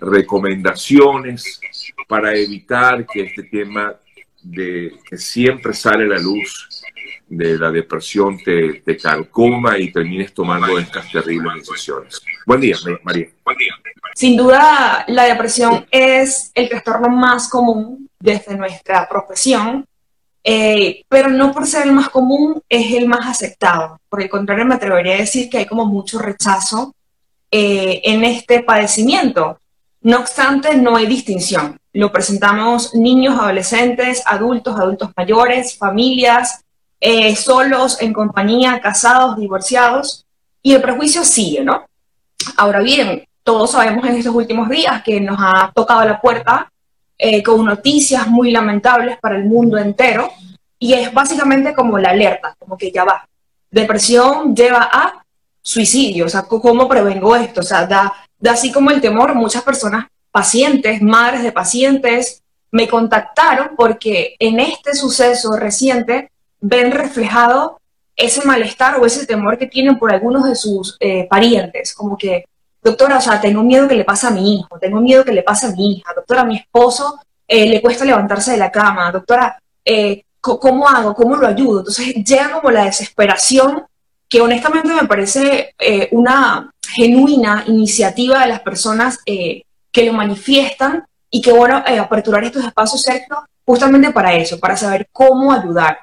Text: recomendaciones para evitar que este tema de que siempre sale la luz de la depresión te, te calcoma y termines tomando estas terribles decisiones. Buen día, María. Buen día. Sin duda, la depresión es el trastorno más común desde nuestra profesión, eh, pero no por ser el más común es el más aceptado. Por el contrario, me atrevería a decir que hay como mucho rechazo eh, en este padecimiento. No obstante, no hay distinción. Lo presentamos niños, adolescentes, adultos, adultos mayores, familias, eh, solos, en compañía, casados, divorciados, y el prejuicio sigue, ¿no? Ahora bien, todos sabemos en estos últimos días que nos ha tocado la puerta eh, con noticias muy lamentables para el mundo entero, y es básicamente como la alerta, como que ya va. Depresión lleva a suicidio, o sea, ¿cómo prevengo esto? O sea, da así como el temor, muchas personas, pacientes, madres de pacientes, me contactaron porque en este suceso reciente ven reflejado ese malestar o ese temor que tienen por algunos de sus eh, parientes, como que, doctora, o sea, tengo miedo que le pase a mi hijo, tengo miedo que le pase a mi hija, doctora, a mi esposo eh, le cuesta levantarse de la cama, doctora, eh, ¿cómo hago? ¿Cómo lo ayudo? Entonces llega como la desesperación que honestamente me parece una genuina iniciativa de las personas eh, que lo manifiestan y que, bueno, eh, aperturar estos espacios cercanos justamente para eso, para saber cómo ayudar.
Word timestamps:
recomendaciones 0.00 1.60
para 2.08 2.34
evitar 2.34 3.06
que 3.06 3.22
este 3.22 3.44
tema 3.44 3.94
de 4.42 4.92
que 5.08 5.16
siempre 5.16 5.72
sale 5.72 6.06
la 6.06 6.18
luz 6.18 6.82
de 7.26 7.58
la 7.58 7.70
depresión 7.70 8.38
te, 8.38 8.82
te 8.84 8.96
calcoma 8.96 9.78
y 9.78 9.90
termines 9.90 10.34
tomando 10.34 10.78
estas 10.78 11.10
terribles 11.10 11.66
decisiones. 11.66 12.20
Buen 12.46 12.60
día, 12.60 12.76
María. 13.02 13.28
Buen 13.44 13.56
día. 13.56 13.72
Sin 14.14 14.36
duda, 14.36 15.04
la 15.08 15.24
depresión 15.24 15.86
es 15.90 16.52
el 16.54 16.68
trastorno 16.68 17.08
más 17.08 17.48
común 17.48 18.08
desde 18.20 18.56
nuestra 18.56 19.08
profesión, 19.08 19.84
eh, 20.44 21.02
pero 21.08 21.30
no 21.30 21.52
por 21.52 21.66
ser 21.66 21.86
el 21.86 21.92
más 21.92 22.10
común 22.10 22.62
es 22.68 22.92
el 22.92 23.08
más 23.08 23.26
aceptado. 23.26 23.98
Por 24.08 24.22
el 24.22 24.28
contrario, 24.28 24.66
me 24.66 24.74
atrevería 24.74 25.14
a 25.14 25.18
decir 25.18 25.48
que 25.48 25.58
hay 25.58 25.66
como 25.66 25.86
mucho 25.86 26.18
rechazo 26.18 26.94
eh, 27.50 28.02
en 28.04 28.24
este 28.24 28.62
padecimiento. 28.62 29.58
No 30.04 30.18
obstante, 30.18 30.76
no 30.76 30.96
hay 30.96 31.06
distinción. 31.06 31.78
Lo 31.94 32.12
presentamos 32.12 32.94
niños, 32.94 33.38
adolescentes, 33.40 34.22
adultos, 34.26 34.78
adultos 34.78 35.10
mayores, 35.16 35.78
familias, 35.78 36.62
eh, 37.00 37.34
solos, 37.34 38.02
en 38.02 38.12
compañía, 38.12 38.80
casados, 38.82 39.38
divorciados, 39.38 40.26
y 40.62 40.74
el 40.74 40.82
prejuicio 40.82 41.24
sigue, 41.24 41.64
¿no? 41.64 41.86
Ahora 42.58 42.80
bien, 42.80 43.26
todos 43.42 43.70
sabemos 43.70 44.04
en 44.04 44.16
estos 44.16 44.34
últimos 44.34 44.68
días 44.68 45.02
que 45.02 45.22
nos 45.22 45.38
ha 45.40 45.72
tocado 45.74 46.04
la 46.04 46.20
puerta 46.20 46.70
eh, 47.16 47.42
con 47.42 47.64
noticias 47.64 48.26
muy 48.26 48.50
lamentables 48.50 49.16
para 49.18 49.36
el 49.38 49.46
mundo 49.46 49.78
entero, 49.78 50.30
y 50.78 50.92
es 50.92 51.14
básicamente 51.14 51.72
como 51.72 51.98
la 51.98 52.10
alerta, 52.10 52.54
como 52.58 52.76
que 52.76 52.92
ya 52.92 53.04
va. 53.04 53.26
Depresión 53.70 54.54
lleva 54.54 54.90
a 54.92 55.24
suicidio, 55.62 56.26
o 56.26 56.28
sea, 56.28 56.42
¿cómo 56.42 56.86
prevengo 56.86 57.34
esto? 57.34 57.60
O 57.60 57.64
sea, 57.64 57.86
da 57.86 58.12
así 58.50 58.72
como 58.72 58.90
el 58.90 59.00
temor, 59.00 59.34
muchas 59.34 59.62
personas, 59.62 60.06
pacientes, 60.30 61.00
madres 61.00 61.42
de 61.42 61.52
pacientes, 61.52 62.42
me 62.70 62.88
contactaron 62.88 63.70
porque 63.76 64.34
en 64.38 64.58
este 64.58 64.94
suceso 64.94 65.56
reciente 65.56 66.32
ven 66.60 66.90
reflejado 66.90 67.80
ese 68.16 68.44
malestar 68.44 68.98
o 68.98 69.06
ese 69.06 69.26
temor 69.26 69.58
que 69.58 69.66
tienen 69.66 69.98
por 69.98 70.12
algunos 70.12 70.44
de 70.48 70.54
sus 70.54 70.96
eh, 71.00 71.26
parientes, 71.28 71.94
como 71.94 72.16
que, 72.16 72.44
doctora, 72.82 73.18
o 73.18 73.20
sea, 73.20 73.40
tengo 73.40 73.62
miedo 73.62 73.86
que 73.88 73.94
le 73.94 74.04
pase 74.04 74.26
a 74.26 74.30
mi 74.30 74.56
hijo, 74.56 74.78
tengo 74.80 75.00
miedo 75.00 75.24
que 75.24 75.32
le 75.32 75.42
pase 75.42 75.66
a 75.66 75.70
mi 75.70 75.92
hija, 75.98 76.12
doctora, 76.14 76.42
a 76.42 76.46
mi 76.46 76.56
esposo 76.56 77.20
eh, 77.46 77.66
le 77.66 77.80
cuesta 77.80 78.04
levantarse 78.04 78.52
de 78.52 78.56
la 78.56 78.72
cama, 78.72 79.12
doctora, 79.12 79.56
eh, 79.84 80.24
¿cómo 80.40 80.88
hago? 80.88 81.14
¿Cómo 81.14 81.36
lo 81.36 81.46
ayudo? 81.46 81.80
Entonces 81.80 82.14
llega 82.24 82.52
como 82.52 82.70
la 82.70 82.84
desesperación 82.84 83.84
que 84.28 84.40
honestamente 84.40 84.88
me 84.88 85.06
parece 85.06 85.74
una 86.10 86.73
genuina 86.94 87.64
iniciativa 87.66 88.40
de 88.40 88.48
las 88.48 88.60
personas 88.60 89.18
eh, 89.26 89.62
que 89.90 90.04
lo 90.04 90.12
manifiestan 90.12 91.04
y 91.30 91.42
que, 91.42 91.52
bueno, 91.52 91.82
eh, 91.86 91.98
aperturar 91.98 92.44
estos 92.44 92.64
espacios 92.64 93.02
cercanos 93.02 93.44
justamente 93.64 94.12
para 94.12 94.34
eso, 94.34 94.60
para 94.60 94.76
saber 94.76 95.08
cómo 95.10 95.52
ayudar. 95.52 95.98